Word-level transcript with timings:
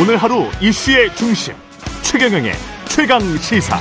오늘 0.00 0.16
하루 0.16 0.46
이슈의 0.60 1.14
중심 1.14 1.54
최경영의 2.02 2.52
최강 2.86 3.20
시사. 3.36 3.78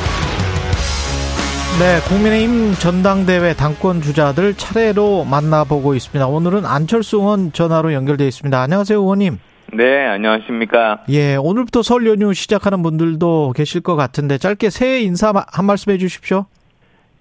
네, 1.80 2.00
국민의힘 2.08 2.76
전당대회 2.76 3.56
당권 3.56 4.00
주자들 4.00 4.54
차례로 4.54 5.24
만나보고 5.24 5.96
있습니다. 5.96 6.28
오늘은 6.28 6.68
안철수 6.68 7.18
의원 7.18 7.52
전화로 7.52 7.94
연결되어 7.94 8.28
있습니다. 8.28 8.62
안녕하세요, 8.62 9.00
의원님. 9.00 9.40
네, 9.76 10.06
안녕하십니까. 10.06 11.00
예, 11.10 11.36
오늘부터 11.36 11.82
설 11.82 12.06
연휴 12.06 12.32
시작하는 12.36 12.84
분들도 12.84 13.54
계실 13.56 13.82
것 13.82 13.96
같은데 13.96 14.38
짧게 14.38 14.70
새해 14.70 15.02
인사 15.02 15.34
한 15.52 15.66
말씀 15.66 15.92
해 15.92 15.98
주십시오. 15.98 16.46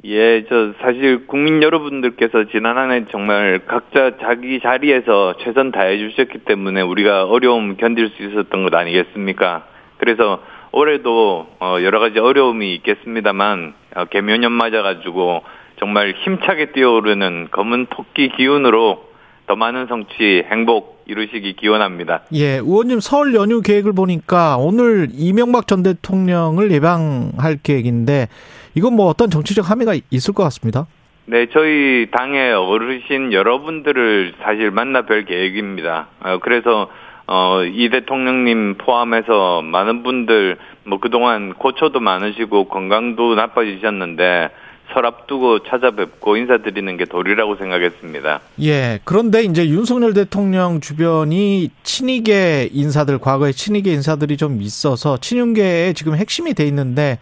예, 0.05 0.45
저 0.49 0.73
사실 0.81 1.27
국민 1.29 1.63
여러분들께서 1.63 2.47
지난 2.51 2.77
한 2.77 2.91
해 2.91 3.05
정말 3.13 3.61
각자 3.67 4.17
자기 4.21 4.59
자리에서 4.61 5.35
최선 5.45 5.71
다해 5.71 5.97
주셨기 5.99 6.39
때문에 6.39 6.81
우리가 6.81 7.25
어려움 7.27 7.77
견딜 7.77 8.09
수 8.11 8.23
있었던 8.25 8.65
것 8.65 8.75
아니겠습니까? 8.75 9.65
그래서 9.99 10.43
올해도 10.73 11.47
어 11.61 11.77
여러 11.83 12.01
가지 12.01 12.19
어려움이 12.19 12.75
있겠습니다만 12.77 13.75
어 13.95 14.05
개묘년 14.07 14.51
맞아가지고 14.51 15.43
정말 15.79 16.15
힘차게 16.25 16.73
뛰어오르는 16.73 17.49
검은 17.53 17.87
토끼 17.91 18.31
기운으로 18.31 19.05
더 19.47 19.55
많은 19.57 19.87
성취, 19.87 20.45
행복 20.51 21.05
이루시기 21.07 21.55
기원합니다. 21.55 22.23
예, 22.33 22.57
의원님 22.57 23.01
설 23.01 23.35
연휴 23.35 23.61
계획을 23.61 23.93
보니까 23.93 24.57
오늘 24.57 25.09
이명박 25.13 25.67
전 25.67 25.83
대통령을 25.83 26.73
예방할 26.73 27.59
계획인데 27.63 28.29
이건 28.75 28.95
뭐 28.95 29.07
어떤 29.07 29.31
정치적 29.31 29.69
함의가 29.71 29.95
있을 30.11 30.35
것 30.35 30.43
같습니다. 30.45 30.87
네, 31.27 31.47
저희 31.53 32.09
당의 32.11 32.53
어르신 32.53 33.33
여러분들을 33.33 34.35
사실 34.43 34.71
만나 34.71 35.03
뵐 35.03 35.25
계획입니다. 35.25 36.09
어, 36.21 36.39
그래서 36.41 36.89
어, 37.27 37.63
이 37.65 37.89
대통령님 37.91 38.77
포함해서 38.79 39.63
많은 39.63 40.03
분들 40.03 40.59
뭐 40.85 40.99
그동안 40.99 41.55
고초도 41.55 42.01
많으시고 42.01 42.69
건강도 42.69 43.35
나빠지셨는데 43.35 44.51
설 44.93 45.07
앞두고 45.07 45.61
찾아뵙고 45.61 46.37
인사드리는 46.37 46.97
게 46.97 47.05
도리라고 47.05 47.57
생각했습니다. 47.57 48.41
예. 48.63 48.99
그런데 49.05 49.43
이제 49.43 49.67
윤석열 49.69 50.13
대통령 50.13 50.81
주변이 50.81 51.71
친이계 51.83 52.71
인사들, 52.73 53.19
과거에 53.19 53.53
친이계 53.53 53.93
인사들이 53.93 54.37
좀 54.37 54.61
있어서 54.61 55.17
친윤계에 55.17 55.95
지금 55.95 56.17
핵심이 56.17 56.53
돼 56.53 56.67
있는데 56.67 57.19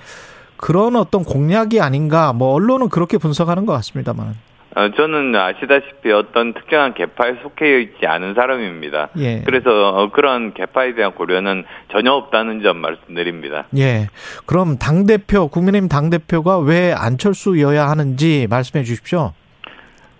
그런 0.60 0.96
어떤 0.96 1.24
공약이 1.24 1.80
아닌가, 1.80 2.32
뭐, 2.32 2.52
언론은 2.52 2.90
그렇게 2.90 3.18
분석하는 3.18 3.66
것 3.66 3.72
같습니다만. 3.72 4.34
어, 4.76 4.88
저는 4.96 5.34
아시다시피 5.34 6.12
어떤 6.12 6.54
특정한 6.54 6.94
개파에 6.94 7.36
속해 7.42 7.80
있지 7.82 8.06
않은 8.06 8.34
사람입니다. 8.34 9.08
예. 9.18 9.42
그래서 9.44 10.10
그런 10.12 10.54
개파에 10.54 10.94
대한 10.94 11.12
고려는 11.12 11.64
전혀 11.90 12.12
없다는 12.12 12.62
점 12.62 12.76
말씀드립니다. 12.76 13.66
예. 13.76 14.06
그럼 14.46 14.78
당대표, 14.78 15.48
국민의힘 15.48 15.88
당대표가 15.88 16.58
왜 16.58 16.92
안철수여야 16.92 17.88
하는지 17.88 18.46
말씀해 18.48 18.84
주십시오. 18.84 19.32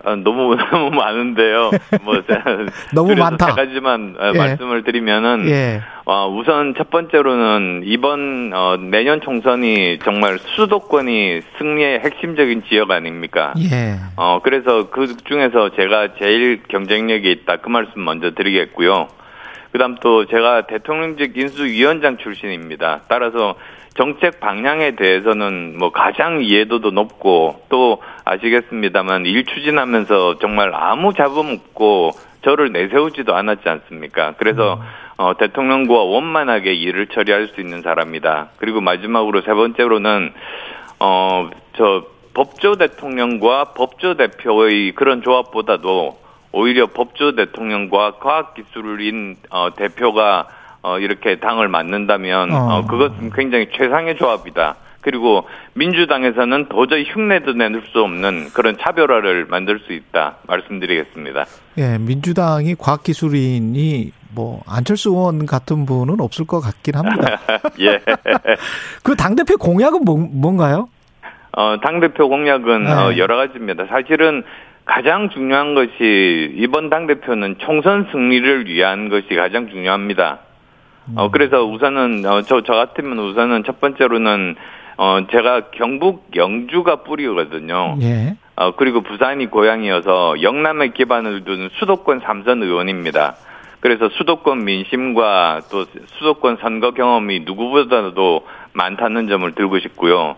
아, 0.05 0.17
너무 0.17 0.57
너무 0.73 0.91
많은데요. 0.91 1.71
뭐 2.03 2.23
너무 2.95 3.15
많다. 3.15 3.47
세 3.47 3.53
가지만 3.53 4.17
어, 4.19 4.33
예. 4.35 4.39
말씀을 4.39 4.83
드리면은 4.83 5.49
예. 5.49 5.81
어, 6.07 6.29
우선 6.29 6.75
첫 6.77 6.91
번째로는 6.91 7.83
이번 7.85 8.53
어, 8.55 8.77
내년 8.79 9.21
총선이 9.21 9.99
정말 10.03 10.39
수도권이 10.39 11.43
승리의 11.59 12.01
핵심적인 12.01 12.65
지역 12.69 12.91
아닙니까? 12.91 13.53
예. 13.59 13.97
어 14.17 14.41
그래서 14.43 14.91
그 14.91 15.17
중에서 15.25 15.71
제가 15.77 16.15
제일 16.19 16.63
경쟁력이 16.69 17.31
있다 17.31 17.57
그 17.57 17.69
말씀 17.69 18.03
먼저 18.05 18.31
드리겠고요. 18.33 19.09
그다음 19.73 19.97
또 20.01 20.27
제가 20.27 20.67
대통령직 20.67 21.37
인수위원장 21.37 22.17
출신입니다. 22.17 23.03
따라서 23.09 23.55
정책 23.95 24.41
방향에 24.41 24.97
대해서는 24.97 25.77
뭐 25.79 25.91
가장 25.91 26.43
이해도도 26.43 26.91
높고 26.91 27.63
또 27.69 28.01
아시겠습니다만 28.31 29.27
일 29.27 29.45
추진하면서 29.45 30.39
정말 30.39 30.73
아무 30.73 31.13
잡음 31.15 31.53
없고 31.53 32.13
저를 32.43 32.73
내세우지도 32.73 33.35
않았지 33.35 33.69
않습니까? 33.69 34.35
그래서 34.39 34.81
어, 35.17 35.37
대통령과 35.37 35.95
원만하게 35.95 36.73
일을 36.73 37.09
처리할 37.09 37.49
수 37.49 37.61
있는 37.61 37.83
사람이다. 37.83 38.51
그리고 38.57 38.81
마지막으로 38.81 39.43
세 39.43 39.53
번째로는 39.53 40.33
어, 41.01 41.51
저 41.77 42.07
법조 42.33 42.77
대통령과 42.77 43.73
법조 43.75 44.15
대표의 44.17 44.93
그런 44.93 45.23
조합보다도 45.23 46.19
오히려 46.53 46.87
법조 46.87 47.35
대통령과 47.35 48.13
과학기술인 48.19 49.37
어, 49.51 49.75
대표가 49.75 50.49
어, 50.83 50.99
이렇게 50.99 51.39
당을 51.41 51.69
맡는다면 51.69 52.53
어. 52.53 52.57
어, 52.57 52.87
그것은 52.87 53.31
굉장히 53.31 53.69
최상의 53.73 54.17
조합이다. 54.17 54.77
그리고 55.01 55.45
민주당에서는 55.75 56.67
도저히 56.69 57.05
흉내도 57.09 57.53
내줄 57.55 57.83
수 57.93 58.01
없는 58.03 58.51
그런 58.53 58.77
차별화를 58.79 59.47
만들 59.47 59.81
수 59.81 59.93
있다 59.93 60.37
말씀드리겠습니다. 60.47 61.45
예, 61.79 61.99
민주당이 61.99 62.75
과학기술인이 62.77 64.13
뭐 64.35 64.63
안철수 64.69 65.11
의원 65.11 65.47
같은 65.47 65.87
분은 65.87 66.21
없을 66.21 66.47
것 66.47 66.61
같긴 66.61 66.95
합니다. 66.97 67.41
예. 67.81 68.01
그 69.03 69.15
당 69.17 69.35
대표 69.37 69.57
공약은 69.57 70.05
뭐, 70.05 70.17
뭔가요? 70.19 70.89
어, 71.57 71.77
당 71.83 72.01
대표 72.01 72.29
공약은 72.29 72.85
네. 72.85 72.93
어, 72.93 73.17
여러 73.17 73.37
가지입니다. 73.37 73.87
사실은 73.87 74.45
가장 74.85 75.31
중요한 75.31 75.75
것이 75.75 76.53
이번 76.57 76.91
당 76.91 77.07
대표는 77.07 77.57
총선 77.59 78.09
승리를 78.13 78.67
위한 78.67 79.09
것이 79.09 79.35
가장 79.35 79.69
중요합니다. 79.69 80.39
어, 81.17 81.31
그래서 81.31 81.65
우선은, 81.65 82.25
어, 82.25 82.43
저, 82.43 82.63
저 82.63 82.73
같으면 82.75 83.19
우선은 83.19 83.65
첫 83.65 83.81
번째로는, 83.81 84.55
어, 85.03 85.27
제가 85.31 85.71
경북 85.71 86.27
영주가 86.37 86.97
뿌리거든요. 86.97 87.97
예. 88.03 88.37
어, 88.55 88.73
그리고 88.77 89.01
부산이 89.01 89.47
고향이어서 89.47 90.43
영남에 90.43 90.89
기반을 90.89 91.45
둔 91.45 91.71
수도권 91.79 92.21
삼선 92.21 92.63
의원입니다. 92.63 93.37
그래서 93.81 94.11
수도권 94.11 94.63
민심과 94.63 95.63
또 95.71 95.87
수도권 96.19 96.59
선거 96.61 96.91
경험이 96.91 97.41
누구보다도 97.47 98.47
많다는 98.75 99.27
점을 99.29 99.51
들고 99.55 99.79
싶고요. 99.79 100.37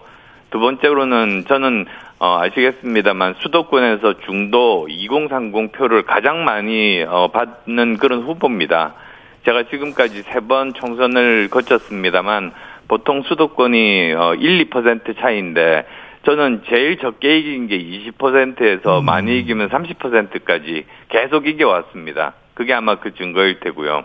두 0.53 0.61
번째로는 0.61 1.47
저는 1.49 1.87
어, 2.21 2.39
아시겠습니다만 2.43 3.35
수도권에서 3.41 4.21
중도 4.27 4.87
2030 4.89 5.73
표를 5.73 6.05
가장 6.05 6.45
많이 6.45 7.03
어, 7.03 7.33
받는 7.33 7.97
그런 7.97 8.23
후보입니다. 8.23 8.95
제가 9.45 9.65
지금까지 9.65 10.23
세 10.23 10.39
번 10.39 10.73
총선을 10.73 11.49
거쳤습니다만 11.51 12.53
보통 12.93 13.23
수도권이 13.23 14.13
어, 14.13 14.35
1, 14.35 14.69
2% 14.69 15.19
차이인데 15.19 15.87
저는 16.27 16.61
제일 16.69 16.99
적게 16.99 17.39
이긴 17.39 17.67
게 17.67 17.79
20%에서 17.79 19.01
음. 19.01 19.07
많이 19.07 19.39
이기면 19.39 19.71
30%까지 19.71 20.85
계속 21.09 21.47
이겨왔습니다. 21.47 22.35
그게 22.53 22.75
아마 22.75 22.97
그 22.97 23.15
증거일 23.15 23.61
테고요. 23.61 24.05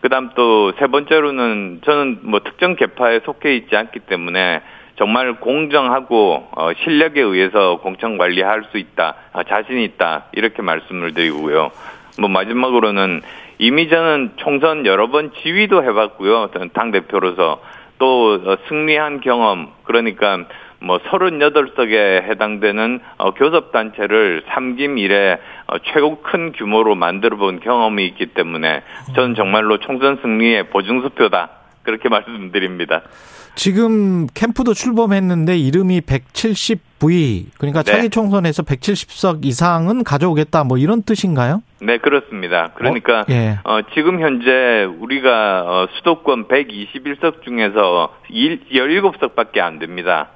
그다음 0.00 0.30
또 0.34 0.72
세 0.78 0.86
번째로는 0.86 1.82
저는 1.84 2.20
뭐 2.22 2.40
특정 2.40 2.76
계파에 2.76 3.20
속해 3.26 3.56
있지 3.56 3.76
않기 3.76 4.00
때문에 4.00 4.62
정말 4.96 5.34
공정하고 5.34 6.48
어, 6.56 6.70
실력에 6.82 7.20
의해서 7.20 7.76
공천 7.82 8.16
관리할 8.16 8.64
수 8.72 8.78
있다, 8.78 9.16
아, 9.34 9.42
자신 9.44 9.80
있다 9.80 10.28
이렇게 10.32 10.62
말씀을 10.62 11.12
드리고요. 11.12 11.72
뭐 12.18 12.30
마지막으로는 12.30 13.20
이미 13.58 13.90
저는 13.90 14.32
총선 14.36 14.86
여러 14.86 15.10
번 15.10 15.30
지휘도 15.42 15.84
해봤고요. 15.84 16.50
당 16.72 16.90
대표로서 16.90 17.60
또 17.98 18.40
어, 18.44 18.56
승리한 18.68 19.20
경험 19.20 19.72
그러니까 19.84 20.44
뭐 20.80 20.98
38석에 20.98 22.24
해당되는 22.24 23.00
어, 23.16 23.32
교섭단체를 23.32 24.44
삼김 24.48 24.98
이래 24.98 25.38
어, 25.66 25.78
최고 25.78 26.20
큰 26.20 26.52
규모로 26.52 26.94
만들어 26.94 27.36
본 27.36 27.60
경험이 27.60 28.06
있기 28.08 28.26
때문에 28.26 28.82
저는 29.14 29.34
정말로 29.34 29.78
총선 29.78 30.18
승리의 30.20 30.68
보증수표다. 30.68 31.50
그렇게 31.84 32.08
말씀드립니다. 32.10 33.02
지금 33.54 34.26
캠프도 34.34 34.74
출범했는데 34.74 35.56
이름이 35.56 36.00
170V 36.02 37.46
그러니까 37.58 37.82
네. 37.82 37.92
차기 37.92 38.10
총선에서 38.10 38.62
170석 38.62 39.44
이상은 39.44 40.04
가져오겠다 40.04 40.64
뭐 40.64 40.78
이런 40.78 41.02
뜻인가요? 41.02 41.62
네, 41.80 41.98
그렇습니다. 41.98 42.72
그러니까 42.74 43.20
어, 43.20 43.24
예. 43.30 43.58
어, 43.64 43.80
지금 43.94 44.20
현재 44.20 44.84
우리가 44.98 45.64
어, 45.66 45.86
수도권 45.96 46.48
121석 46.48 47.42
중에서 47.44 48.14
17석밖에 48.30 49.60
안 49.60 49.78
됩니다. 49.78 50.30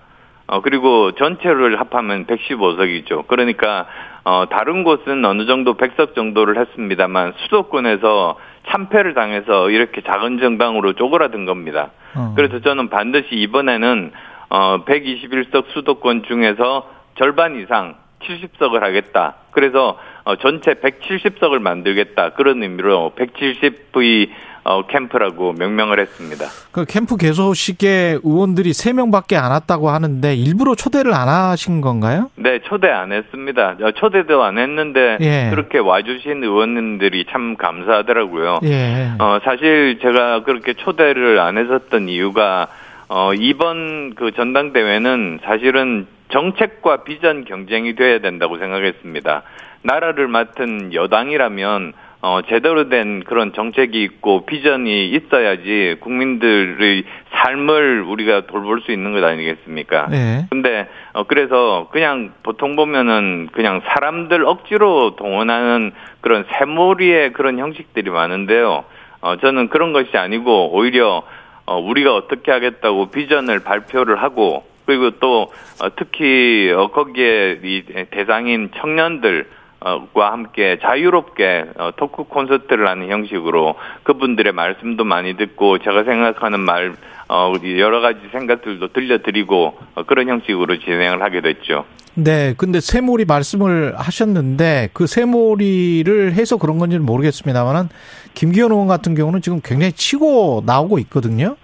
어, 0.46 0.62
그리고 0.62 1.12
전체를 1.12 1.78
합하면 1.78 2.26
115석이죠. 2.26 3.26
그러니까 3.26 3.86
어, 4.24 4.46
다른 4.50 4.84
곳은 4.84 5.24
어느 5.24 5.46
정도 5.46 5.76
100석 5.76 6.14
정도를 6.14 6.58
했습니다만 6.58 7.34
수도권에서 7.44 8.36
참패를 8.70 9.14
당해서 9.14 9.70
이렇게 9.70 10.00
작은 10.02 10.38
정당으로 10.38 10.94
쪼그라든 10.94 11.44
겁니다. 11.44 11.90
어. 12.14 12.34
그래서 12.36 12.60
저는 12.60 12.88
반드시 12.88 13.28
이번에는 13.32 14.12
어 14.50 14.84
121석 14.84 15.66
수도권 15.72 16.24
중에서 16.24 16.90
절반 17.16 17.60
이상 17.60 17.96
70석을 18.22 18.80
하겠다. 18.80 19.34
그래서 19.50 19.98
어 20.24 20.36
전체 20.36 20.74
170석을 20.74 21.58
만들겠다. 21.60 22.30
그런 22.30 22.62
의미로 22.62 23.12
170V 23.16 24.30
어, 24.68 24.82
캠프라고 24.86 25.54
명명을 25.54 25.98
했습니다. 25.98 26.44
그 26.72 26.84
캠프 26.84 27.16
개소식에 27.16 28.18
의원들이 28.22 28.72
3명밖에 28.72 29.36
안 29.36 29.50
왔다고 29.50 29.88
하는데 29.88 30.34
일부러 30.34 30.74
초대를 30.74 31.14
안 31.14 31.28
하신 31.28 31.80
건가요? 31.80 32.30
네, 32.36 32.58
초대 32.64 32.90
안 32.90 33.10
했습니다. 33.10 33.76
어, 33.80 33.92
초대도 33.92 34.42
안 34.42 34.58
했는데 34.58 35.16
예. 35.20 35.48
그렇게 35.50 35.78
와주신 35.78 36.44
의원님들이 36.44 37.24
참 37.30 37.56
감사하더라고요. 37.56 38.60
예. 38.64 39.12
어, 39.18 39.38
사실 39.42 40.00
제가 40.02 40.42
그렇게 40.42 40.74
초대를 40.74 41.40
안 41.40 41.56
했었던 41.56 42.10
이유가 42.10 42.68
어, 43.08 43.32
이번 43.32 44.14
그 44.16 44.32
전당대회는 44.32 45.40
사실은 45.44 46.06
정책과 46.30 47.04
비전 47.04 47.46
경쟁이 47.46 47.94
돼야 47.94 48.18
된다고 48.18 48.58
생각했습니다. 48.58 49.44
나라를 49.80 50.28
맡은 50.28 50.92
여당이라면 50.92 51.94
어, 52.20 52.40
제대로 52.48 52.88
된 52.88 53.22
그런 53.24 53.52
정책이 53.52 54.02
있고 54.02 54.44
비전이 54.44 55.10
있어야지 55.10 55.96
국민들의 56.00 57.04
삶을 57.30 58.02
우리가 58.02 58.46
돌볼 58.46 58.80
수 58.80 58.90
있는 58.90 59.12
것 59.12 59.22
아니겠습니까? 59.22 60.08
네. 60.08 60.46
근데, 60.50 60.88
어, 61.12 61.24
그래서 61.24 61.88
그냥 61.92 62.32
보통 62.42 62.74
보면은 62.74 63.48
그냥 63.52 63.82
사람들 63.86 64.44
억지로 64.44 65.14
동원하는 65.14 65.92
그런 66.20 66.44
새몰이의 66.58 67.32
그런 67.34 67.58
형식들이 67.58 68.10
많은데요. 68.10 68.84
어, 69.20 69.36
저는 69.36 69.68
그런 69.68 69.92
것이 69.92 70.16
아니고 70.16 70.70
오히려 70.72 71.22
어, 71.66 71.78
우리가 71.78 72.14
어떻게 72.14 72.50
하겠다고 72.50 73.10
비전을 73.10 73.60
발표를 73.60 74.22
하고 74.22 74.64
그리고 74.86 75.10
또 75.20 75.52
어, 75.82 75.94
특히 75.94 76.72
어, 76.74 76.88
거기에 76.88 77.60
이 77.62 77.82
대상인 78.10 78.70
청년들 78.76 79.46
과 79.80 80.32
함께 80.32 80.78
자유롭게 80.82 81.66
어, 81.78 81.90
토크 81.96 82.24
콘서트를 82.24 82.88
하는 82.88 83.08
형식으로 83.08 83.76
그분들의 84.02 84.52
말씀도 84.52 85.04
많이 85.04 85.36
듣고 85.36 85.78
제가 85.78 86.02
생각하는 86.02 86.60
말 86.60 86.94
어, 87.28 87.52
여러 87.78 88.00
가지 88.00 88.18
생각들도 88.32 88.88
들려드리고 88.92 89.78
어, 89.94 90.02
그런 90.04 90.28
형식으로 90.28 90.78
진행을 90.80 91.22
하게 91.22 91.40
됐죠. 91.42 91.84
네, 92.14 92.54
근데 92.56 92.80
세몰이 92.80 93.26
말씀을 93.26 93.94
하셨는데 93.96 94.88
그 94.92 95.06
세몰이를 95.06 96.32
해서 96.32 96.56
그런 96.56 96.78
건지는 96.78 97.06
모르겠습니다만은 97.06 97.88
김기현 98.34 98.72
의원 98.72 98.88
같은 98.88 99.14
경우는 99.14 99.40
지금 99.40 99.60
굉장히 99.62 99.92
치고 99.92 100.64
나오고 100.66 100.98
있거든요. 101.00 101.56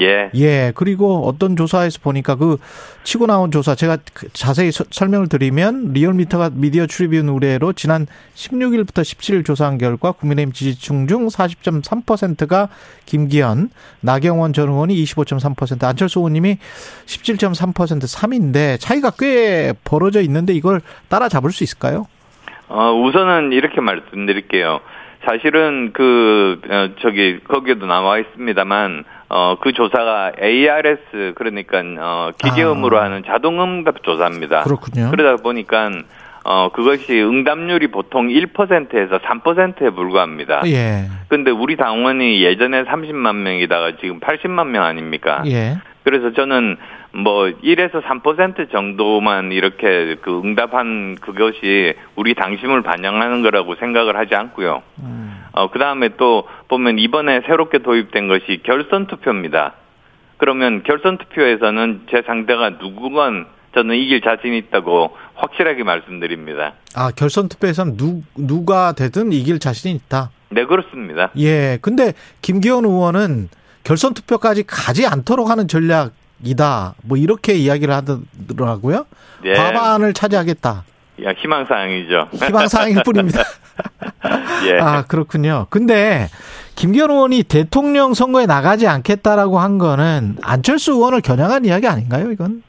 예. 0.00 0.30
예. 0.34 0.72
그리고 0.74 1.26
어떤 1.26 1.56
조사에서 1.56 2.00
보니까 2.02 2.36
그 2.36 2.58
치고 3.04 3.26
나온 3.26 3.50
조사 3.50 3.74
제가 3.74 3.98
그 4.12 4.28
자세히 4.32 4.70
서, 4.72 4.84
설명을 4.90 5.28
드리면 5.28 5.92
리얼미터가 5.92 6.50
미디어 6.54 6.86
출입인 6.86 7.28
의뢰로 7.28 7.72
지난 7.72 8.06
16일부터 8.34 9.02
17일 9.02 9.44
조사한 9.44 9.78
결과 9.78 10.12
국민의힘 10.12 10.52
지지층 10.52 11.06
중 11.06 11.26
40.3%가 11.28 12.68
김기현, 13.06 13.70
나경원 14.00 14.52
전 14.52 14.68
의원이 14.68 14.94
25.3%, 15.04 15.84
안철수 15.84 16.20
의원님이 16.20 16.58
17.3% 17.06 17.74
3인데 17.74 18.78
차이가 18.80 19.10
꽤 19.18 19.72
벌어져 19.84 20.20
있는데 20.22 20.52
이걸 20.52 20.80
따라잡을 21.08 21.50
수 21.50 21.64
있을까요? 21.64 22.06
어, 22.68 22.92
우선은 22.92 23.52
이렇게 23.52 23.80
말씀드릴게요. 23.80 24.80
사실은 25.24 25.92
그 25.92 26.60
어, 26.68 26.90
저기 27.00 27.38
거기에도 27.44 27.86
나와 27.86 28.18
있습니다만 28.18 29.04
어, 29.34 29.56
그 29.58 29.72
조사가 29.72 30.32
ARS 30.42 31.32
그러니까 31.36 31.82
어, 31.98 32.32
기계음으로 32.36 32.98
아. 32.98 33.04
하는 33.04 33.22
자동 33.26 33.62
응답 33.62 34.02
조사입니다. 34.02 34.64
그렇군요. 34.64 35.10
그러다 35.10 35.42
보니까 35.42 35.90
어, 36.44 36.68
그것이 36.70 37.18
응답률이 37.22 37.86
보통 37.86 38.28
1%에서 38.28 39.18
3%에 39.18 39.90
불과합니다. 39.90 40.62
예. 40.66 41.08
근데 41.28 41.50
우리 41.50 41.76
당원이 41.76 42.42
예전에 42.42 42.84
30만 42.84 43.36
명이다가 43.36 43.96
지금 44.02 44.20
80만 44.20 44.66
명 44.66 44.84
아닙니까? 44.84 45.42
예. 45.46 45.78
그래서 46.04 46.32
저는 46.32 46.76
뭐 47.14 47.44
1에서 47.44 48.02
3% 48.02 48.70
정도만 48.70 49.52
이렇게 49.52 50.16
그 50.20 50.40
응답한 50.44 51.16
그것이 51.20 51.94
우리 52.16 52.34
당심을 52.34 52.82
반영하는 52.82 53.40
거라고 53.42 53.76
생각을 53.76 54.16
하지 54.16 54.34
않고요. 54.34 54.82
음. 54.98 55.31
어, 55.52 55.70
그 55.70 55.78
다음에 55.78 56.10
또 56.16 56.44
보면 56.68 56.98
이번에 56.98 57.42
새롭게 57.46 57.78
도입된 57.78 58.28
것이 58.28 58.60
결선 58.64 59.06
투표입니다. 59.06 59.74
그러면 60.38 60.82
결선 60.82 61.18
투표에서는 61.18 62.06
제 62.10 62.22
상대가 62.26 62.70
누구건 62.70 63.46
저는 63.74 63.96
이길 63.96 64.20
자신 64.20 64.54
있다고 64.54 65.16
확실하게 65.34 65.84
말씀드립니다. 65.84 66.74
아, 66.94 67.10
결선 67.10 67.48
투표에서는 67.48 67.96
누, 67.96 68.22
누가 68.36 68.92
되든 68.92 69.32
이길 69.32 69.58
자신이 69.58 69.94
있다? 69.94 70.30
네, 70.50 70.64
그렇습니다. 70.66 71.30
예. 71.38 71.78
근데 71.80 72.12
김기현 72.42 72.84
의원은 72.84 73.48
결선 73.84 74.14
투표까지 74.14 74.64
가지 74.66 75.06
않도록 75.06 75.48
하는 75.48 75.68
전략이다. 75.68 76.94
뭐 77.04 77.16
이렇게 77.16 77.54
이야기를 77.54 77.94
하더라고요. 77.94 79.06
예. 79.44 79.54
과반을 79.54 80.12
차지하겠다. 80.12 80.84
야, 81.24 81.32
희망사항이죠. 81.36 82.28
희망사항일 82.32 83.02
뿐입니다. 83.04 83.42
예. 84.66 84.78
아, 84.80 85.04
그렇군요. 85.06 85.66
근데 85.70 86.28
김기현 86.76 87.10
의원이 87.10 87.44
대통령 87.44 88.14
선거에 88.14 88.46
나가지 88.46 88.86
않겠다라고 88.86 89.58
한 89.58 89.78
거는 89.78 90.36
안철수 90.42 90.92
의원을 90.92 91.20
겨냥한 91.20 91.64
이야기 91.64 91.86
아닌가요, 91.86 92.30
이건? 92.30 92.62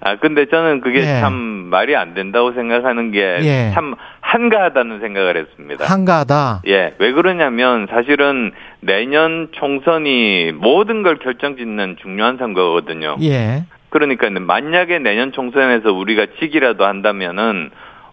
아, 0.00 0.16
근데 0.16 0.46
저는 0.46 0.80
그게 0.80 1.00
예. 1.00 1.20
참 1.20 1.32
말이 1.34 1.96
안 1.96 2.14
된다고 2.14 2.52
생각하는 2.52 3.10
게참 3.10 3.44
예. 3.44 3.72
한가하다는 4.20 5.00
생각을 5.00 5.36
했습니다. 5.36 5.84
한가하다? 5.84 6.62
예. 6.68 6.94
왜 6.98 7.12
그러냐면 7.12 7.88
사실은 7.90 8.52
내년 8.80 9.48
총선이 9.52 10.52
모든 10.52 11.02
걸 11.02 11.18
결정 11.18 11.56
짓는 11.56 11.96
중요한 12.00 12.38
선거거든요. 12.38 13.16
예. 13.22 13.64
그러니까 13.90 14.28
만약에 14.30 14.98
내년 15.00 15.32
총선에서 15.32 15.92
우리가 15.92 16.26
지기라도 16.38 16.84
한다면은 16.84 17.70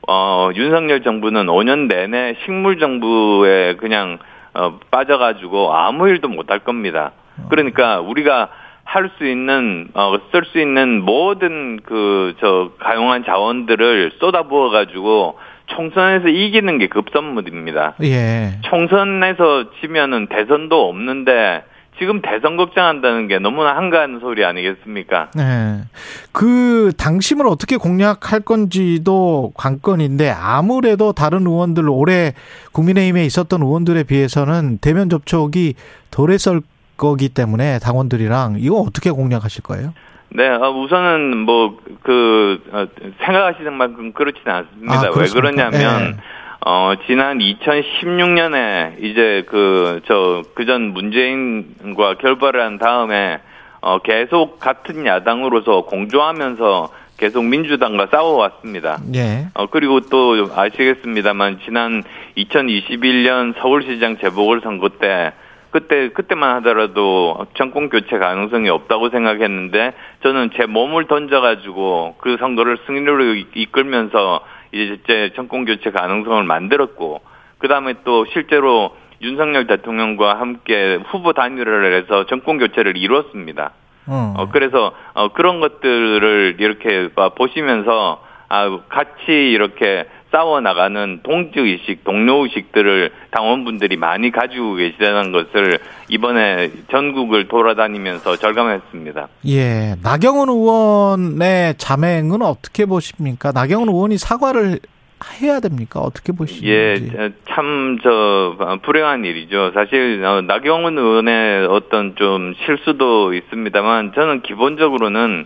어, 0.08 0.50
윤석열 0.56 1.02
정부는 1.02 1.48
5년 1.48 1.88
내내 1.88 2.36
식물 2.46 2.80
정부에 2.80 3.76
그냥 3.76 4.20
어, 4.54 4.80
빠져가지고 4.92 5.74
아무 5.76 6.08
일도 6.08 6.28
못 6.30 6.50
할 6.52 6.60
겁니다. 6.60 7.12
그러니까 7.50 8.00
우리가 8.00 8.50
할 8.86 9.10
수 9.18 9.26
있는 9.26 9.88
어, 9.96 10.16
쓸 10.32 10.46
수 10.46 10.60
있는 10.60 11.02
모든 11.02 11.80
그 11.84 12.36
저 12.40 12.72
가용한 12.80 13.26
자원들을 13.26 14.12
쏟아부어 14.20 14.70
가지고 14.70 15.38
총선에서 15.68 16.28
이기는 16.30 16.78
게 16.78 16.88
급선무입니다. 16.88 17.96
예. 18.04 18.60
총선에서 18.62 19.72
지면은 19.82 20.28
대선도 20.28 20.88
없는데 20.88 21.64
지금 22.00 22.22
대선 22.22 22.58
걱정한다는 22.58 23.28
게 23.28 23.40
너무나 23.40 23.76
한가한 23.76 24.20
소리 24.20 24.44
아니겠습니까? 24.44 25.32
네. 25.36 25.82
그 26.32 26.92
당심을 26.98 27.48
어떻게 27.48 27.78
공략할 27.78 28.42
건지도 28.44 29.52
관건인데 29.56 30.30
아무래도 30.30 31.14
다른 31.14 31.48
의원들 31.48 31.90
올해 31.90 32.34
국민의힘에 32.74 33.24
있었던 33.26 33.62
의원들에 33.62 34.04
비해서는 34.04 34.80
대면 34.80 35.10
접촉이 35.10 35.76
덜했을 36.12 36.62
거기 36.98 37.30
때문에 37.30 37.80
당원들이랑 37.80 38.58
이거 38.60 38.78
어떻게 38.78 39.12
공략하실 39.12 39.64
거예요? 39.64 39.94
네, 40.30 40.50
어, 40.50 40.70
우선은 40.72 41.38
뭐그 41.38 42.64
어, 42.72 42.88
생각하시는 43.26 43.74
만큼 43.74 44.12
그렇지는 44.12 44.54
않습니다. 44.54 44.94
아, 44.94 45.12
왜 45.16 45.28
그러냐면 45.30 45.72
네. 46.12 46.18
어, 46.68 46.94
지난 47.06 47.38
2016년에 47.38 48.96
이제 49.04 49.44
그, 49.48 50.02
저, 50.08 50.42
그전 50.56 50.94
문재인과 50.94 52.16
결별을 52.16 52.60
한 52.60 52.80
다음에, 52.80 53.40
어, 53.82 54.00
계속 54.00 54.60
같은 54.60 55.06
야당으로서 55.06 55.84
공조하면서 55.84 56.90
계속 57.18 57.46
민주당과 57.46 58.08
싸워왔습니다. 58.10 58.98
예. 59.14 59.46
어, 59.54 59.68
그리고 59.68 60.00
또 60.00 60.50
아시겠습니다만, 60.56 61.60
지난 61.66 62.02
2021년 62.36 63.54
서울시장 63.62 64.18
재보궐선거 64.18 64.90
때, 65.00 65.34
그때, 65.70 66.10
그때만 66.10 66.56
하더라도 66.56 67.46
정권 67.58 67.90
교체 67.90 68.18
가능성이 68.18 68.70
없다고 68.70 69.12
생각했는데, 69.12 69.94
저는 70.24 70.50
제 70.58 70.66
몸을 70.66 71.06
던져가지고 71.06 72.16
그 72.18 72.38
선거를 72.40 72.80
승리로 72.88 73.36
이끌면서 73.54 74.42
이제 74.76 75.32
정권 75.36 75.64
교체 75.64 75.90
가능성을 75.90 76.44
만들었고 76.44 77.22
그 77.60 77.68
다음에 77.70 77.94
또 78.04 78.26
실제로 78.26 78.96
윤석열 79.22 79.66
대통령과 79.68 80.40
함께 80.40 81.00
후보 81.08 81.32
단일화를 81.32 82.04
해서 82.04 82.26
정권 82.26 82.58
교체를 82.58 82.98
이루었습니다. 82.98 83.72
어. 84.08 84.34
어 84.38 84.50
그래서 84.52 84.94
어, 85.14 85.30
그런 85.30 85.62
것들을 85.62 86.58
이렇게 86.60 87.10
보시면서 87.38 88.22
아 88.50 88.80
같이 88.90 89.32
이렇게 89.32 90.06
싸워 90.36 90.60
나가는 90.60 91.22
동지 91.24 91.62
의식, 91.62 92.04
동료 92.04 92.44
의식들을 92.44 93.10
당원분들이 93.32 93.96
많이 93.96 94.32
가지고 94.32 94.76
계시다는 94.76 95.32
것을 95.32 95.80
이번에 96.10 96.72
전국을 96.92 97.48
돌아다니면서 97.48 98.36
절감했습니다. 98.36 99.30
예, 99.48 99.96
나경원 100.04 100.50
의원의 100.50 101.76
자맹은 101.78 102.42
어떻게 102.42 102.86
보십니까? 102.86 103.54
나경원 103.54 103.88
의원이 103.88 104.18
사과를 104.18 104.80
해야 105.42 105.62
됩니까? 105.62 106.02
어떻게 106.02 106.34
보시는지? 106.34 106.70
예, 106.70 107.32
참 107.50 107.98
저 108.04 108.78
불행한 108.84 109.24
일이죠. 109.24 109.72
사실 109.74 110.22
어, 110.26 110.42
나경원 110.42 110.98
의원의 110.98 111.68
어떤 111.68 112.16
좀 112.16 112.54
실수도 112.66 113.34
있습니다만 113.34 114.12
저는 114.14 114.42
기본적으로는 114.42 115.46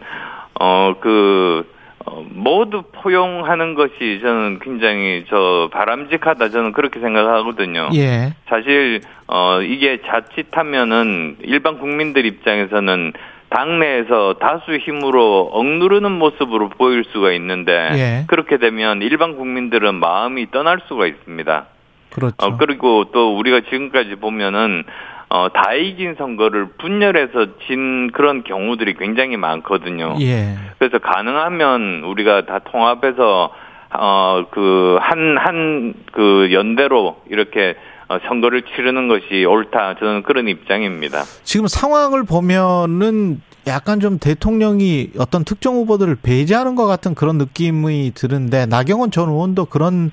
어그 0.59 1.65
어, 2.05 2.25
모두 2.29 2.83
포용하는 2.91 3.75
것이 3.75 4.19
저는 4.21 4.59
굉장히 4.59 5.25
저 5.29 5.69
바람직하다 5.71 6.49
저는 6.49 6.71
그렇게 6.71 6.99
생각하거든요. 6.99 7.89
예. 7.95 8.33
사실 8.47 9.01
어 9.27 9.61
이게 9.61 9.99
자칫하면은 10.05 11.37
일반 11.41 11.77
국민들 11.77 12.25
입장에서는 12.25 13.13
당내에서 13.49 14.35
다수 14.39 14.77
힘으로 14.77 15.49
억누르는 15.51 16.11
모습으로 16.11 16.69
보일 16.69 17.03
수가 17.11 17.31
있는데 17.33 17.89
예. 17.93 18.23
그렇게 18.27 18.57
되면 18.57 19.01
일반 19.01 19.35
국민들은 19.35 19.95
마음이 19.95 20.51
떠날 20.51 20.79
수가 20.87 21.07
있습니다. 21.07 21.65
그렇죠. 22.11 22.35
어 22.37 22.57
그리고 22.57 23.05
또 23.11 23.37
우리가 23.37 23.61
지금까지 23.61 24.15
보면은 24.15 24.83
어, 25.29 25.47
다 25.53 25.73
이긴 25.73 26.15
선거를 26.17 26.69
분열해서 26.79 27.57
진 27.67 28.11
그런 28.11 28.43
경우들이 28.43 28.95
굉장히 28.95 29.37
많거든요. 29.37 30.15
예. 30.21 30.55
그래서 30.79 30.97
가능하면 30.97 32.03
우리가 32.03 32.45
다 32.45 32.59
통합해서 32.59 33.51
어, 33.91 34.45
그, 34.51 34.97
한, 35.01 35.37
한, 35.37 35.93
그, 36.11 36.49
연대로 36.51 37.21
이렇게 37.29 37.75
어, 38.07 38.17
선거를 38.27 38.63
치르는 38.63 39.07
것이 39.07 39.45
옳다. 39.45 39.95
저는 39.99 40.23
그런 40.23 40.47
입장입니다. 40.47 41.23
지금 41.43 41.67
상황을 41.67 42.23
보면은 42.23 43.41
약간 43.67 43.99
좀 43.99 44.17
대통령이 44.17 45.11
어떤 45.19 45.43
특정 45.43 45.75
후보들을 45.75 46.17
배제하는 46.21 46.75
것 46.75 46.87
같은 46.87 47.13
그런 47.13 47.37
느낌이 47.37 48.11
드는데 48.15 48.65
나경원 48.65 49.11
전 49.11 49.29
의원도 49.29 49.65
그런 49.65 50.09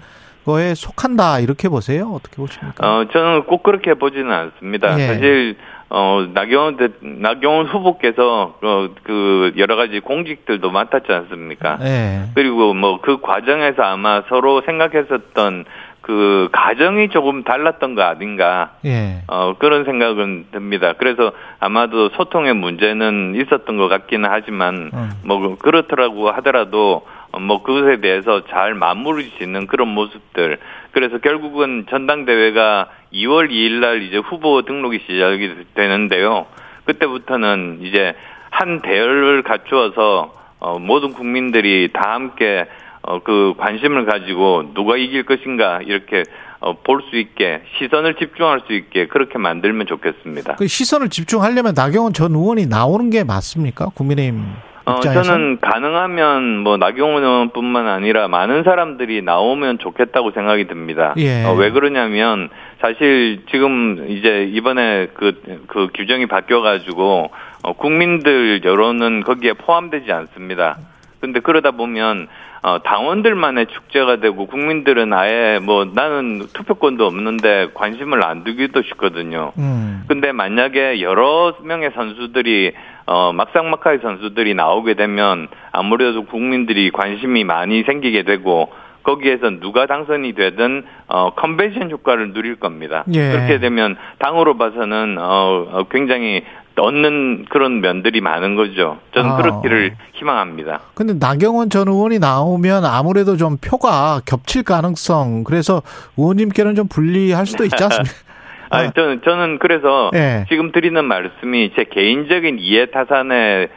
거에 0.46 0.74
속한다 0.74 1.40
이렇게 1.40 1.68
보세요? 1.68 2.12
어떻게 2.14 2.36
보십니까? 2.36 2.86
어, 2.86 3.04
저는 3.12 3.44
꼭 3.46 3.62
그렇게 3.64 3.94
보지는 3.94 4.30
않습니다. 4.32 4.98
예. 4.98 5.06
사실 5.08 5.56
어, 5.90 6.24
나경원 6.32 6.76
대, 6.76 6.88
나경원 7.00 7.66
후보께서 7.66 8.56
어, 8.62 8.88
그 9.02 9.52
여러 9.58 9.74
가지 9.76 10.00
공직들도 10.00 10.70
맡았지 10.70 11.12
않습니까? 11.12 11.78
예. 11.82 12.22
그리고 12.34 12.74
뭐 12.74 12.98
그 13.02 13.20
과정에서 13.20 13.82
아마 13.82 14.22
서로 14.28 14.62
생각했었던 14.66 15.64
그 16.00 16.48
가정이 16.52 17.08
조금 17.08 17.42
달랐던 17.42 17.96
거 17.96 18.02
아닌가 18.02 18.74
예. 18.84 19.22
어 19.26 19.54
그런 19.58 19.84
생각은 19.84 20.46
듭니다. 20.52 20.92
그래서 20.98 21.32
아마도 21.58 22.08
소통의 22.10 22.54
문제는 22.54 23.34
있었던 23.34 23.76
것 23.76 23.88
같기는 23.88 24.28
하지만 24.30 24.90
음. 24.94 25.10
뭐 25.24 25.56
그렇더라고 25.58 26.30
하더라도 26.30 27.02
어, 27.04 27.15
뭐 27.40 27.62
그것에 27.62 28.00
대해서 28.00 28.44
잘 28.46 28.74
마무리 28.74 29.30
짓는 29.38 29.66
그런 29.66 29.88
모습들. 29.88 30.58
그래서 30.92 31.18
결국은 31.18 31.86
전당대회가 31.90 32.88
2월 33.12 33.50
2일 33.50 33.80
날 33.80 34.02
이제 34.02 34.16
후보 34.16 34.62
등록이 34.62 35.00
시작이 35.06 35.66
되는데요. 35.74 36.46
그때부터는 36.84 37.80
이제 37.82 38.14
한 38.50 38.80
대열을 38.80 39.42
갖추어서 39.42 40.32
어 40.58 40.78
모든 40.78 41.12
국민들이 41.12 41.90
다 41.92 42.14
함께 42.14 42.66
어, 43.02 43.20
그 43.22 43.54
관심을 43.58 44.04
가지고 44.04 44.74
누가 44.74 44.96
이길 44.96 45.24
것인가 45.24 45.80
이렇게 45.82 46.24
어, 46.60 46.80
볼수 46.82 47.16
있게 47.16 47.62
시선을 47.78 48.14
집중할 48.16 48.62
수 48.66 48.72
있게 48.72 49.06
그렇게 49.06 49.38
만들면 49.38 49.86
좋겠습니다. 49.86 50.56
그 50.56 50.66
시선을 50.66 51.10
집중하려면 51.10 51.74
나경원 51.76 52.12
전 52.12 52.32
의원이 52.32 52.66
나오는 52.66 53.10
게 53.10 53.22
맞습니까? 53.22 53.90
국민의힘 53.94 54.42
어, 54.86 54.96
입장에서. 54.96 55.22
저는 55.24 55.58
가능하면 55.60 56.58
뭐 56.60 56.76
나경원 56.76 57.22
의원뿐만 57.22 57.88
아니라 57.88 58.28
많은 58.28 58.62
사람들이 58.62 59.20
나오면 59.22 59.78
좋겠다고 59.78 60.30
생각이 60.30 60.66
듭니다. 60.68 61.12
예. 61.18 61.44
어, 61.44 61.54
왜 61.54 61.70
그러냐면 61.70 62.48
사실 62.80 63.42
지금 63.50 64.06
이제 64.08 64.48
이번에 64.52 65.08
그, 65.14 65.42
그 65.66 65.88
규정이 65.92 66.26
바뀌어가지고 66.26 67.30
어, 67.64 67.72
국민들 67.72 68.64
여론은 68.64 69.24
거기에 69.24 69.54
포함되지 69.54 70.12
않습니다. 70.12 70.78
근데 71.20 71.40
그러다 71.40 71.72
보면 71.72 72.28
어, 72.62 72.82
당원들만의 72.82 73.66
축제가 73.66 74.16
되고 74.16 74.46
국민들은 74.46 75.12
아예 75.12 75.60
뭐 75.62 75.84
나는 75.84 76.46
투표권도 76.52 77.06
없는데 77.06 77.68
관심을 77.74 78.24
안 78.24 78.44
두기도 78.44 78.82
쉽거든요. 78.82 79.52
음. 79.58 80.04
근데 80.08 80.32
만약에 80.32 81.00
여러 81.00 81.54
명의 81.62 81.90
선수들이 81.94 82.72
어 83.06 83.32
막상막하의 83.32 84.00
선수들이 84.02 84.54
나오게 84.54 84.94
되면 84.94 85.46
아무래도 85.70 86.24
국민들이 86.24 86.90
관심이 86.90 87.44
많이 87.44 87.84
생기게 87.84 88.24
되고 88.24 88.72
거기에서 89.04 89.60
누가 89.60 89.86
당선이 89.86 90.32
되든 90.32 90.84
어 91.06 91.30
컨벤션 91.36 91.90
효과를 91.92 92.32
누릴 92.32 92.56
겁니다. 92.56 93.04
예. 93.14 93.30
그렇게 93.30 93.60
되면 93.60 93.96
당으로 94.18 94.56
봐서는 94.58 95.18
어 95.20 95.68
어, 95.70 95.84
굉장히 95.88 96.42
얻는 96.82 97.46
그런 97.48 97.80
면들이 97.80 98.20
많은 98.20 98.54
거죠. 98.54 98.98
저는 99.14 99.30
아. 99.30 99.36
그렇기를 99.36 99.96
희망합니다. 100.12 100.80
근데 100.94 101.14
나경원 101.14 101.70
전 101.70 101.88
의원이 101.88 102.18
나오면 102.18 102.84
아무래도 102.84 103.36
좀 103.36 103.56
표가 103.56 104.20
겹칠 104.26 104.62
가능성 104.62 105.44
그래서 105.44 105.82
의원님께는 106.16 106.74
좀 106.74 106.88
불리할 106.88 107.46
수도 107.46 107.64
있지 107.64 107.82
않습니까? 107.82 108.12
아니, 108.68 108.90
저는, 108.94 109.22
저는 109.24 109.58
그래서 109.58 110.10
예. 110.14 110.44
지금 110.48 110.72
드리는 110.72 111.04
말씀이 111.04 111.72
제 111.76 111.84
개인적인 111.84 112.58
이해 112.58 112.86
타산에 112.86 113.64
어, 113.64 113.68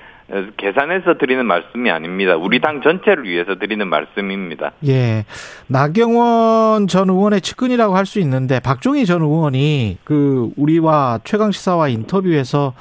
계산해서 0.58 1.18
드리는 1.18 1.46
말씀이 1.46 1.90
아닙니다. 1.90 2.36
우리 2.36 2.60
당 2.60 2.82
전체를 2.82 3.24
위해서 3.24 3.56
드리는 3.56 3.88
말씀입니다. 3.88 4.72
예. 4.88 5.26
나경원 5.68 6.88
전 6.88 7.10
의원의 7.10 7.42
측근이라고 7.42 7.96
할 7.96 8.06
수 8.06 8.20
있는데 8.20 8.60
박종희 8.60 9.06
전 9.06 9.22
의원이 9.22 9.98
그 10.04 10.50
우리와 10.58 11.20
최강 11.24 11.52
시사와 11.52 11.88
인터뷰에서 11.90 12.74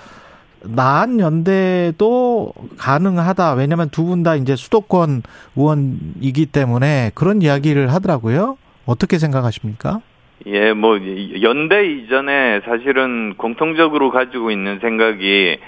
나한 0.63 1.21
연대도 1.21 2.53
가능하다. 2.79 3.55
왜냐하면 3.55 3.89
두 3.91 4.05
분 4.05 4.23
다 4.23 4.35
이제 4.37 4.57
수도권 4.57 5.23
의원이기 5.57 6.47
때문에 6.47 7.13
그런 7.15 7.43
이야기를 7.43 7.93
하더라고요. 7.93 8.57
어떻게 8.87 9.19
생각하십니까? 9.19 10.01
예, 10.47 10.73
뭐 10.73 10.99
연대 11.43 11.87
이전에 11.87 12.61
사실은 12.65 13.35
공통적으로 13.37 14.11
가지고 14.11 14.51
있는 14.51 14.79
생각이 14.81 15.59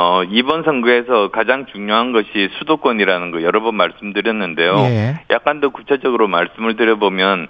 어 0.00 0.22
이번 0.22 0.62
선거에서 0.62 1.30
가장 1.32 1.66
중요한 1.66 2.12
것이 2.12 2.28
수도권이라는 2.60 3.32
거 3.32 3.42
여러 3.42 3.60
번 3.60 3.74
말씀드렸는데요. 3.74 4.76
예. 4.76 5.20
약간 5.28 5.60
더 5.60 5.70
구체적으로 5.70 6.28
말씀을 6.28 6.76
드려보면 6.76 7.48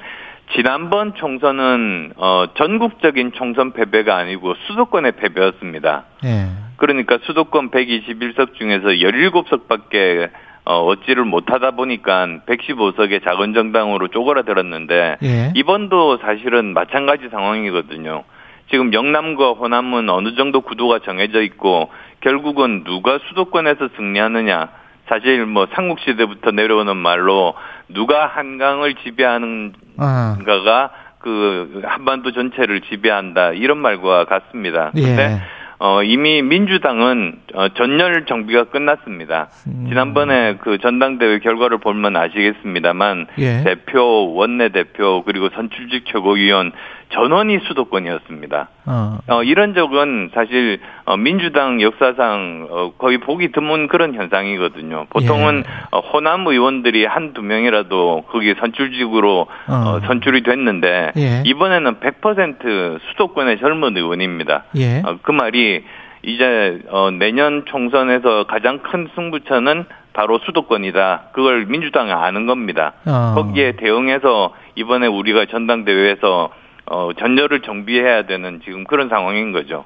지난번 0.56 1.14
총선은 1.14 2.14
어 2.16 2.46
전국적인 2.56 3.32
총선 3.32 3.74
패배가 3.74 4.16
아니고 4.16 4.54
수도권의 4.66 5.12
패배였습니다. 5.12 6.04
예. 6.24 6.46
그러니까 6.78 7.18
수도권 7.24 7.70
121석 7.70 8.54
중에서 8.54 8.86
17석밖에 8.86 10.30
어, 10.64 10.84
얻지를 10.84 11.24
못하다 11.24 11.72
보니까 11.72 12.26
115석의 12.46 13.24
작은 13.24 13.52
정당으로 13.52 14.08
쪼그라들었는데 14.08 15.16
예. 15.22 15.52
이번도 15.54 16.16
사실은 16.22 16.72
마찬가지 16.72 17.28
상황이거든요. 17.28 18.24
지금 18.70 18.92
영남과 18.92 19.52
호남은 19.52 20.08
어느 20.10 20.34
정도 20.34 20.60
구도가 20.60 21.00
정해져 21.00 21.42
있고 21.42 21.90
결국은 22.20 22.84
누가 22.84 23.18
수도권에서 23.28 23.88
승리하느냐 23.96 24.68
사실 25.08 25.46
뭐 25.46 25.66
삼국 25.72 26.00
시대부터 26.00 26.50
내려오는 26.50 26.96
말로 26.96 27.54
누가 27.88 28.26
한강을 28.26 28.94
지배하는가가 28.96 29.75
아. 29.98 30.90
그 31.18 31.82
한반도 31.84 32.32
전체를 32.32 32.82
지배한다 32.82 33.52
이런 33.52 33.78
말과 33.78 34.25
같습니다. 34.25 34.90
근데 34.94 35.22
예. 35.22 35.40
어, 35.80 36.02
이미 36.02 36.42
민주당은 36.42 37.38
어, 37.54 37.68
전열 37.70 38.26
정비가 38.26 38.64
끝났습니다. 38.64 39.48
음. 39.68 39.87
지난번에 39.88 40.56
그 40.60 40.78
전당대회 40.78 41.38
결과를 41.38 41.78
보면 41.78 42.16
아시겠습니다만 42.16 43.26
예. 43.38 43.62
대표, 43.62 44.34
원내 44.34 44.70
대표 44.70 45.22
그리고 45.25 45.48
선출직 45.50 46.04
최고위원 46.06 46.72
전원이 47.10 47.60
수도권이었습니다. 47.66 48.68
어. 48.86 49.18
어, 49.28 49.42
이런 49.42 49.74
적은 49.74 50.30
사실 50.34 50.80
어, 51.04 51.16
민주당 51.16 51.80
역사상 51.80 52.68
어, 52.70 52.92
거의 52.98 53.18
보기 53.18 53.52
드문 53.52 53.88
그런 53.88 54.14
현상이거든요. 54.14 55.06
보통은 55.10 55.64
예. 55.66 55.70
어, 55.90 56.00
호남 56.00 56.46
의원들이 56.46 57.06
한두 57.06 57.42
명이라도 57.42 58.24
거기 58.28 58.54
선출직으로 58.54 59.46
어. 59.68 59.72
어, 59.72 60.00
선출이 60.06 60.42
됐는데 60.42 61.12
예. 61.16 61.42
이번에는 61.44 61.96
100% 62.00 63.00
수도권의 63.10 63.58
젊은 63.58 63.96
의원입니다. 63.96 64.64
예. 64.76 65.02
어, 65.04 65.18
그 65.22 65.32
말이 65.32 65.84
이제 66.22 66.80
어, 66.90 67.10
내년 67.10 67.64
총선에서 67.66 68.44
가장 68.44 68.80
큰 68.80 69.08
승부처는 69.14 69.84
바로 70.12 70.40
수도권이다. 70.44 71.28
그걸 71.32 71.66
민주당이 71.66 72.10
아는 72.12 72.46
겁니다. 72.46 72.94
어. 73.06 73.34
거기에 73.36 73.72
대응해서 73.76 74.52
이번에 74.74 75.06
우리가 75.06 75.46
전당대회에서 75.46 76.50
어, 76.90 77.11
전열을 77.18 77.62
정비해야 77.62 78.26
되는 78.26 78.61
지금 78.64 78.85
그런 78.85 79.09
상황인 79.09 79.52
거죠. 79.52 79.85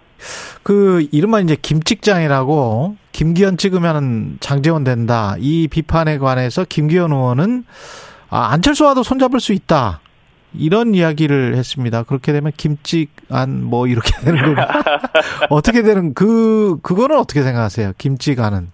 그 0.62 1.06
이른바 1.10 1.40
이제 1.40 1.56
김찍장이라고 1.60 2.96
김기현 3.12 3.56
찍으면 3.56 4.38
장재원 4.40 4.84
된다. 4.84 5.34
이 5.38 5.68
비판에 5.68 6.18
관해서 6.18 6.64
김기현 6.68 7.12
의원은 7.12 7.64
아, 8.30 8.48
안철수와도 8.52 9.02
손잡을 9.02 9.40
수 9.40 9.52
있다. 9.52 10.00
이런 10.54 10.94
이야기를 10.94 11.56
했습니다. 11.56 12.02
그렇게 12.02 12.32
되면 12.32 12.52
김치안 12.56 13.64
뭐 13.64 13.86
이렇게 13.86 14.10
되는 14.22 14.54
거 14.54 14.66
어떻게 15.48 15.82
되는 15.82 16.14
그 16.14 16.78
그거는 16.82 17.18
어떻게 17.18 17.42
생각하세요? 17.42 17.92
김치간은 17.98 18.70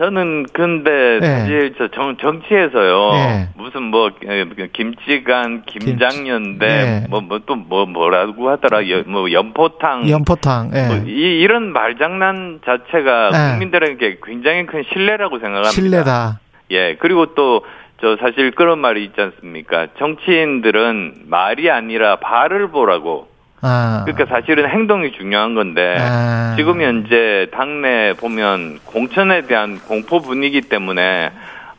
저는 0.00 0.46
근데 0.54 1.18
네. 1.20 1.26
사실 1.26 1.74
저 1.76 1.88
정, 1.88 2.16
정치에서요 2.16 3.12
네. 3.12 3.48
무슨 3.54 3.82
뭐 3.82 4.10
에, 4.26 4.46
김치간 4.72 5.64
김장년대 5.66 6.66
네. 6.66 7.06
뭐뭐또뭐 7.10 7.84
뭐라고 7.84 8.48
하더라 8.48 8.88
여, 8.88 9.02
뭐 9.06 9.30
연포탕 9.30 10.08
연포탕. 10.08 10.70
예. 10.74 10.86
뭐 10.86 10.96
이, 11.06 11.40
이런 11.40 11.74
말장난 11.74 12.60
자체가 12.64 13.30
네. 13.30 13.50
국민들에게 13.50 14.20
굉장히 14.24 14.64
큰 14.64 14.84
신뢰라고 14.90 15.38
생각합니다. 15.38 15.70
신뢰다. 15.70 16.40
예 16.70 16.96
그리고 16.98 17.34
또 17.34 17.62
저 18.00 18.16
사실 18.16 18.50
그런 18.52 18.78
말이 18.78 19.04
있지 19.04 19.20
않습니까? 19.20 19.88
정치인들은 19.98 21.24
말이 21.26 21.70
아니라 21.70 22.16
발을 22.16 22.68
보라고. 22.68 23.28
아. 23.62 24.04
그러니까 24.06 24.34
사실은 24.34 24.68
행동이 24.68 25.12
중요한 25.12 25.54
건데 25.54 25.96
아. 25.98 26.54
지금 26.56 26.80
현재 26.80 27.48
당내 27.52 28.14
보면 28.14 28.80
공천에 28.86 29.42
대한 29.42 29.78
공포 29.86 30.20
분위기 30.20 30.60
때문에 30.62 31.30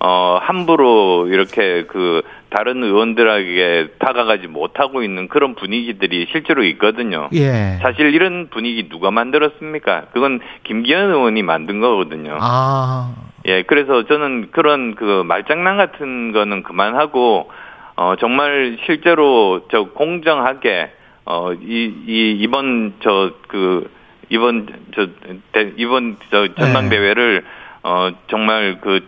어 0.03 0.39
함부로 0.41 1.27
이렇게 1.27 1.85
그 1.87 2.23
다른 2.49 2.83
의원들에게 2.83 3.93
다가가지 3.99 4.47
못하고 4.47 5.03
있는 5.03 5.27
그런 5.27 5.55
분위기들이 5.55 6.27
실제로 6.31 6.63
있거든요. 6.63 7.29
예. 7.33 7.77
사실 7.81 8.13
이런 8.13 8.49
분위기 8.49 8.89
누가 8.89 9.11
만들었습니까? 9.11 10.07
그건 10.11 10.39
김기현 10.63 11.11
의원이 11.11 11.43
만든 11.43 11.79
거거든요. 11.79 12.37
아. 12.41 13.13
예, 13.45 13.63
그래서 13.63 14.05
저는 14.05 14.49
그런 14.51 14.95
그 14.95 15.23
말장난 15.25 15.77
같은 15.77 16.31
거는 16.31 16.63
그만하고 16.63 17.49
어 17.95 18.15
정말 18.19 18.77
실제로 18.85 19.67
저 19.71 19.83
공정하게 19.83 20.91
어 21.25 21.53
이 21.53 21.93
이 22.07 22.37
이번 22.41 22.93
저 23.03 23.33
그 23.47 23.89
이번 24.29 24.67
저 24.95 25.07
대- 25.51 25.73
이번 25.77 26.17
저 26.31 26.47
전당대회를 26.55 27.43
어 27.83 28.09
정말 28.29 28.79
그 28.81 29.01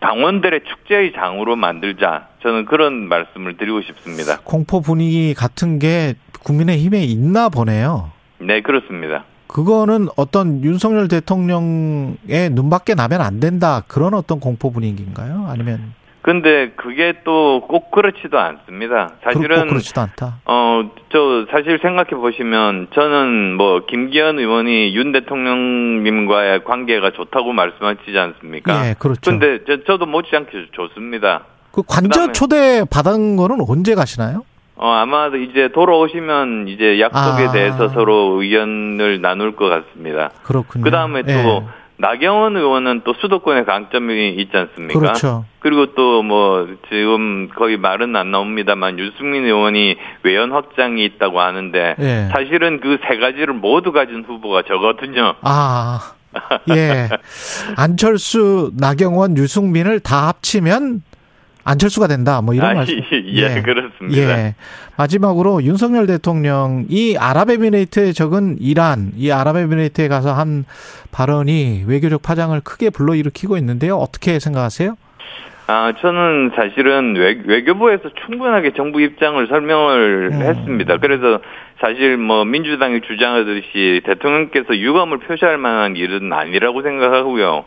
당원들의 0.00 0.60
축제의 0.64 1.12
장으로 1.12 1.56
만들자. 1.56 2.28
저는 2.42 2.64
그런 2.64 3.06
말씀을 3.08 3.56
드리고 3.58 3.82
싶습니다. 3.82 4.38
공포 4.44 4.80
분위기 4.80 5.34
같은 5.34 5.78
게 5.78 6.14
국민의 6.42 6.78
힘에 6.78 7.02
있나 7.04 7.50
보네요. 7.50 8.10
네, 8.38 8.62
그렇습니다. 8.62 9.24
그거는 9.46 10.08
어떤 10.16 10.64
윤석열 10.64 11.08
대통령의 11.08 12.50
눈밖에 12.52 12.94
나면 12.94 13.20
안 13.20 13.40
된다 13.40 13.82
그런 13.88 14.14
어떤 14.14 14.40
공포 14.40 14.70
분위기인가요? 14.72 15.46
아니면 15.48 15.92
근데 16.22 16.70
그게 16.76 17.14
또 17.24 17.62
꼭 17.66 17.90
그렇지도 17.90 18.38
않습니다. 18.38 19.12
사실은 19.22 19.68
그렇지도 19.68 20.00
않다. 20.02 20.36
어, 20.44 20.90
저, 21.12 21.46
사실 21.50 21.78
생각해 21.80 22.10
보시면, 22.10 22.88
저는 22.94 23.56
뭐, 23.56 23.86
김기현 23.86 24.38
의원이 24.38 24.94
윤 24.94 25.12
대통령님과의 25.12 26.64
관계가 26.64 27.12
좋다고 27.12 27.52
말씀하시지 27.52 28.16
않습니까? 28.18 28.88
예, 28.88 28.94
그렇죠. 28.98 29.20
근데 29.30 29.60
저, 29.66 29.82
저도 29.84 30.06
못지않게 30.06 30.50
좋습니다. 30.72 31.44
그 31.72 31.82
관저 31.86 32.08
그다음에- 32.26 32.32
초대 32.34 32.84
받은 32.90 33.36
거는 33.36 33.58
언제 33.68 33.94
가시나요? 33.94 34.44
어, 34.76 34.90
아마 34.92 35.28
이제 35.28 35.68
돌아오시면 35.72 36.68
이제 36.68 37.00
약속에 37.00 37.46
아. 37.48 37.52
대해서 37.52 37.88
서로 37.88 38.40
의견을 38.42 39.20
나눌 39.20 39.54
것 39.54 39.68
같습니다. 39.68 40.30
그렇군요. 40.42 40.84
그 40.84 40.90
다음에 40.90 41.22
또, 41.22 41.30
예. 41.30 41.62
나경원 42.00 42.56
의원은 42.56 43.02
또 43.04 43.14
수도권의 43.20 43.64
강점이 43.66 44.30
있지 44.38 44.56
않습니까? 44.56 44.98
그렇죠. 44.98 45.44
그리고 45.60 45.94
또 45.94 46.22
뭐 46.22 46.66
지금 46.88 47.48
거의 47.48 47.76
말은 47.76 48.14
안 48.16 48.30
나옵니다만 48.30 48.98
유승민 48.98 49.44
의원이 49.44 49.96
외연 50.22 50.52
확장이 50.52 51.04
있다고 51.04 51.40
하는데 51.40 51.96
예. 51.98 52.28
사실은 52.32 52.80
그 52.80 52.98
세 53.08 53.16
가지를 53.18 53.54
모두 53.54 53.92
가진 53.92 54.24
후보가 54.26 54.62
저거든요. 54.68 55.34
아, 55.42 56.12
예. 56.70 57.08
안철수, 57.76 58.70
나경원, 58.78 59.36
유승민을 59.36 60.00
다 60.00 60.28
합치면 60.28 61.02
안철수가 61.70 62.08
된다. 62.08 62.40
뭐 62.42 62.54
이런 62.54 62.70
아, 62.70 62.74
말씀. 62.74 63.00
예, 63.12 63.62
그렇습니다. 63.62 64.16
예. 64.16 64.54
마지막으로 64.96 65.62
윤석열 65.62 66.06
대통령이 66.06 67.16
아랍에미레이트에 67.18 68.12
적은 68.12 68.56
이란, 68.60 69.12
이 69.16 69.30
아랍에미레이트에 69.30 70.08
가서 70.08 70.32
한 70.32 70.64
발언이 71.12 71.84
외교적 71.86 72.22
파장을 72.22 72.58
크게 72.60 72.90
불러일으키고 72.90 73.56
있는데요. 73.58 73.96
어떻게 73.96 74.38
생각하세요? 74.38 74.96
아, 75.68 75.92
저는 76.00 76.50
사실은 76.56 77.14
외, 77.14 77.40
외교부에서 77.44 78.10
충분하게 78.26 78.72
정부 78.76 79.00
입장을 79.00 79.46
설명을 79.46 80.30
음. 80.32 80.42
했습니다. 80.42 80.96
그래서 80.98 81.38
사실 81.80 82.16
뭐 82.16 82.44
민주당이 82.44 83.02
주장하듯이 83.02 84.02
대통령께서 84.04 84.76
유감을 84.76 85.18
표시할 85.18 85.58
만한 85.58 85.94
일은 85.94 86.32
아니라고 86.32 86.82
생각하고요. 86.82 87.64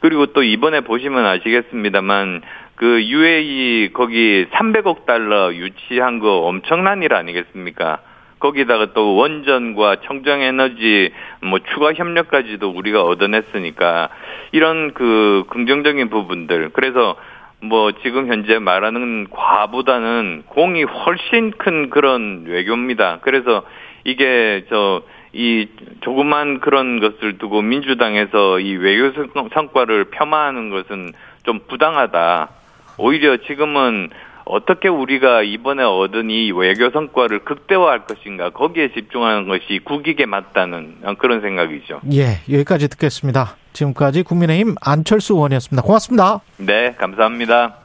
그리고 0.00 0.26
또 0.26 0.42
이번에 0.42 0.80
보시면 0.80 1.24
아시겠습니다만 1.24 2.42
그 2.76 3.02
UAE 3.04 3.90
거기 3.92 4.46
300억 4.50 5.06
달러 5.06 5.54
유치한 5.54 6.18
거 6.18 6.38
엄청난 6.38 7.02
일 7.02 7.14
아니겠습니까? 7.14 7.98
거기다가 8.40 8.92
또 8.92 9.16
원전과 9.16 9.96
청정 10.04 10.40
에너지 10.42 11.12
뭐 11.40 11.60
추가 11.72 11.94
협력까지도 11.94 12.68
우리가 12.70 13.02
얻어냈으니까 13.02 14.10
이런 14.52 14.92
그 14.92 15.44
긍정적인 15.50 16.10
부분들 16.10 16.70
그래서 16.74 17.16
뭐 17.62 17.92
지금 18.02 18.26
현재 18.26 18.58
말하는 18.58 19.28
과보다는 19.30 20.42
공이 20.48 20.82
훨씬 20.82 21.52
큰 21.52 21.88
그런 21.88 22.44
외교입니다. 22.46 23.20
그래서 23.22 23.64
이게 24.04 24.64
저 24.68 25.02
이 25.36 25.66
조그만 26.02 26.60
그런 26.60 27.00
것을 27.00 27.38
두고 27.38 27.60
민주당에서 27.60 28.60
이 28.60 28.76
외교 28.76 29.10
성- 29.34 29.48
성과를 29.52 30.04
폄하하는 30.10 30.70
것은 30.70 31.12
좀 31.42 31.58
부당하다. 31.66 32.48
오히려 32.98 33.36
지금은 33.38 34.10
어떻게 34.44 34.88
우리가 34.88 35.42
이번에 35.42 35.82
얻은 35.82 36.30
이 36.30 36.52
외교 36.52 36.90
성과를 36.90 37.40
극대화할 37.40 38.06
것인가 38.06 38.50
거기에 38.50 38.92
집중하는 38.92 39.48
것이 39.48 39.80
국익에 39.82 40.26
맞다는 40.26 40.96
그런 41.18 41.40
생각이죠. 41.40 42.00
예, 42.12 42.40
여기까지 42.52 42.88
듣겠습니다. 42.88 43.56
지금까지 43.72 44.22
국민의힘 44.22 44.74
안철수 44.82 45.34
의원이었습니다. 45.34 45.82
고맙습니다. 45.82 46.40
네, 46.58 46.94
감사합니다. 46.98 47.83